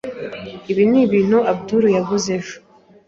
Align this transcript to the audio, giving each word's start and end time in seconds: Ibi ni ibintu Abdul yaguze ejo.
Ibi 0.71 0.83
ni 0.91 0.99
ibintu 1.05 1.37
Abdul 1.51 1.83
yaguze 1.97 2.27
ejo. 2.39 2.55